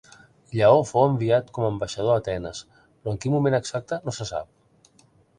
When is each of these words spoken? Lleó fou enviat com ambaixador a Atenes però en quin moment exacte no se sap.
Lleó 0.59 0.77
fou 0.91 1.03
enviat 1.09 1.51
com 1.57 1.65
ambaixador 1.67 2.13
a 2.13 2.21
Atenes 2.21 2.61
però 2.79 3.13
en 3.15 3.19
quin 3.25 3.35
moment 3.35 3.57
exacte 3.59 3.99
no 4.07 4.15
se 4.21 4.27
sap. 4.31 5.05